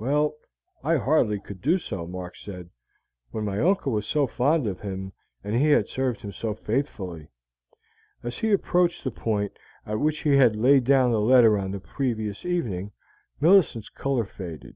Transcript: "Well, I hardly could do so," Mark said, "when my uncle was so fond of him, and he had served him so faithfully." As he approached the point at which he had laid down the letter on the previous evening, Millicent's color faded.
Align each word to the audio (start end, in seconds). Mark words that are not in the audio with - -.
"Well, 0.00 0.34
I 0.82 0.96
hardly 0.96 1.38
could 1.38 1.60
do 1.62 1.78
so," 1.78 2.04
Mark 2.04 2.34
said, 2.34 2.68
"when 3.30 3.44
my 3.44 3.60
uncle 3.60 3.92
was 3.92 4.08
so 4.08 4.26
fond 4.26 4.66
of 4.66 4.80
him, 4.80 5.12
and 5.44 5.54
he 5.54 5.68
had 5.70 5.86
served 5.86 6.22
him 6.22 6.32
so 6.32 6.52
faithfully." 6.52 7.28
As 8.24 8.38
he 8.38 8.50
approached 8.50 9.04
the 9.04 9.12
point 9.12 9.56
at 9.86 10.00
which 10.00 10.18
he 10.24 10.36
had 10.36 10.56
laid 10.56 10.82
down 10.82 11.12
the 11.12 11.20
letter 11.20 11.56
on 11.56 11.70
the 11.70 11.78
previous 11.78 12.44
evening, 12.44 12.90
Millicent's 13.40 13.88
color 13.88 14.24
faded. 14.24 14.74